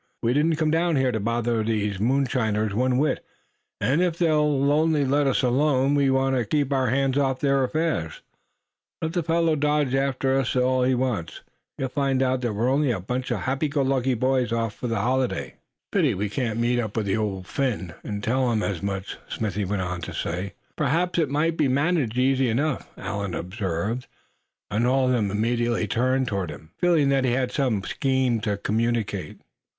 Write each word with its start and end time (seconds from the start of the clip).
We 0.23 0.33
didn't 0.33 0.55
come 0.55 0.71
down 0.71 0.95
here 0.95 1.11
to 1.11 1.19
bother 1.19 1.61
these 1.61 1.99
moonshiners 1.99 2.73
one 2.73 2.97
whit; 2.97 3.23
and 3.79 4.01
if 4.01 4.17
they'll 4.17 4.71
only 4.71 5.05
let 5.05 5.27
us 5.27 5.43
alone, 5.43 5.93
we 5.93 6.09
want 6.09 6.35
to 6.35 6.43
keep 6.43 6.73
our 6.73 6.87
hands 6.87 7.19
off 7.19 7.39
their 7.39 7.63
affairs. 7.63 8.23
Let 9.03 9.13
the 9.13 9.21
fellow 9.21 9.55
dodge 9.55 9.93
after 9.93 10.39
us 10.39 10.55
if 10.55 10.87
he 10.87 10.95
wants 10.95 11.33
to; 11.35 11.41
he'll 11.77 11.89
find 11.89 12.19
that 12.21 12.41
we're 12.41 12.67
only 12.67 12.89
a 12.89 12.99
bunch 12.99 13.29
of 13.29 13.41
happy 13.41 13.69
go 13.69 13.83
lucky 13.83 14.15
boys, 14.15 14.51
off 14.51 14.73
for 14.73 14.91
a 14.91 14.95
holiday." 14.99 15.53
"Pity 15.91 16.15
we 16.15 16.29
can't 16.29 16.57
meet 16.59 16.79
up 16.79 16.97
with 16.97 17.05
that 17.05 17.11
same 17.11 17.21
old 17.21 17.45
Phin, 17.45 17.93
and 18.03 18.23
tell 18.23 18.51
him 18.51 18.63
as 18.63 18.81
much," 18.81 19.17
Smithy 19.29 19.65
went 19.65 19.83
on 19.83 20.01
to 20.01 20.13
say. 20.15 20.55
"Perhaps 20.75 21.19
it 21.19 21.29
might 21.29 21.57
be 21.57 21.67
managed 21.67 22.17
easy 22.17 22.49
enough," 22.49 22.89
Allan 22.97 23.35
observed, 23.35 24.07
and 24.71 24.87
all 24.87 25.05
of 25.05 25.11
them 25.11 25.29
immediately 25.29 25.85
turned 25.85 26.27
toward 26.27 26.49
him, 26.49 26.71
feeling 26.79 27.09
that 27.09 27.23
he 27.23 27.33
had 27.33 27.51
some 27.51 27.83
scheme 27.83 28.39
to 28.41 28.57
communicate. 28.57 29.39